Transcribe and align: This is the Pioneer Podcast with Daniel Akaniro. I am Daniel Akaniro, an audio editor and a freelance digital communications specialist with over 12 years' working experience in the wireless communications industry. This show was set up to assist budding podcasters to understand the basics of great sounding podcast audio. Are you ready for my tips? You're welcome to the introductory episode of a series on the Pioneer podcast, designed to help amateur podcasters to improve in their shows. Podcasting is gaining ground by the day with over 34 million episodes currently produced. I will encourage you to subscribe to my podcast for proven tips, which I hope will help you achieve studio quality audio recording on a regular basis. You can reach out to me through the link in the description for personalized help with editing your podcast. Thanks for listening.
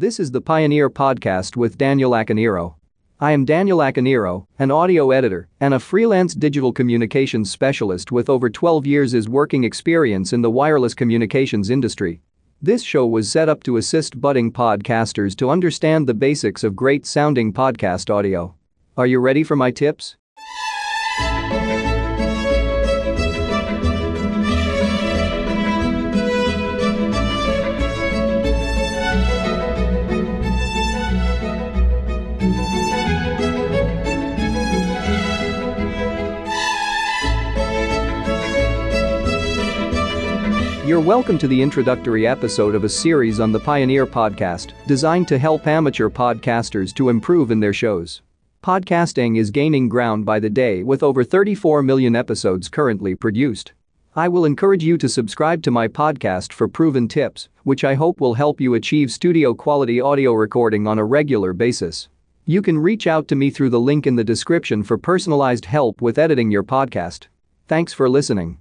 This 0.00 0.18
is 0.18 0.30
the 0.30 0.40
Pioneer 0.40 0.88
Podcast 0.88 1.56
with 1.56 1.76
Daniel 1.76 2.12
Akaniro. 2.12 2.76
I 3.20 3.32
am 3.32 3.44
Daniel 3.44 3.80
Akaniro, 3.80 4.46
an 4.58 4.70
audio 4.70 5.10
editor 5.10 5.46
and 5.60 5.74
a 5.74 5.78
freelance 5.78 6.32
digital 6.32 6.72
communications 6.72 7.50
specialist 7.50 8.10
with 8.10 8.30
over 8.30 8.48
12 8.48 8.86
years' 8.86 9.28
working 9.28 9.62
experience 9.62 10.32
in 10.32 10.40
the 10.40 10.50
wireless 10.50 10.94
communications 10.94 11.68
industry. 11.68 12.22
This 12.62 12.82
show 12.82 13.06
was 13.06 13.30
set 13.30 13.50
up 13.50 13.62
to 13.64 13.76
assist 13.76 14.18
budding 14.18 14.50
podcasters 14.50 15.36
to 15.36 15.50
understand 15.50 16.06
the 16.06 16.14
basics 16.14 16.64
of 16.64 16.74
great 16.74 17.04
sounding 17.04 17.52
podcast 17.52 18.08
audio. 18.08 18.54
Are 18.96 19.06
you 19.06 19.18
ready 19.18 19.44
for 19.44 19.54
my 19.54 19.70
tips? 19.70 20.16
You're 40.90 40.98
welcome 40.98 41.38
to 41.38 41.46
the 41.46 41.62
introductory 41.62 42.26
episode 42.26 42.74
of 42.74 42.82
a 42.82 42.88
series 42.88 43.38
on 43.38 43.52
the 43.52 43.60
Pioneer 43.60 44.08
podcast, 44.08 44.72
designed 44.88 45.28
to 45.28 45.38
help 45.38 45.68
amateur 45.68 46.10
podcasters 46.10 46.92
to 46.94 47.10
improve 47.10 47.52
in 47.52 47.60
their 47.60 47.72
shows. 47.72 48.22
Podcasting 48.64 49.38
is 49.38 49.52
gaining 49.52 49.88
ground 49.88 50.24
by 50.24 50.40
the 50.40 50.50
day 50.50 50.82
with 50.82 51.04
over 51.04 51.22
34 51.22 51.84
million 51.84 52.16
episodes 52.16 52.68
currently 52.68 53.14
produced. 53.14 53.72
I 54.16 54.26
will 54.26 54.44
encourage 54.44 54.82
you 54.82 54.98
to 54.98 55.08
subscribe 55.08 55.62
to 55.62 55.70
my 55.70 55.86
podcast 55.86 56.52
for 56.52 56.66
proven 56.66 57.06
tips, 57.06 57.48
which 57.62 57.84
I 57.84 57.94
hope 57.94 58.20
will 58.20 58.34
help 58.34 58.60
you 58.60 58.74
achieve 58.74 59.12
studio 59.12 59.54
quality 59.54 60.00
audio 60.00 60.32
recording 60.32 60.88
on 60.88 60.98
a 60.98 61.04
regular 61.04 61.52
basis. 61.52 62.08
You 62.46 62.62
can 62.62 62.76
reach 62.76 63.06
out 63.06 63.28
to 63.28 63.36
me 63.36 63.50
through 63.50 63.70
the 63.70 63.78
link 63.78 64.08
in 64.08 64.16
the 64.16 64.24
description 64.24 64.82
for 64.82 64.98
personalized 64.98 65.66
help 65.66 66.02
with 66.02 66.18
editing 66.18 66.50
your 66.50 66.64
podcast. 66.64 67.28
Thanks 67.68 67.92
for 67.92 68.10
listening. 68.10 68.58